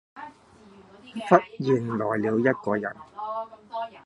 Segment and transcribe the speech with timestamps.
[1.29, 2.91] 忽然來了一個人；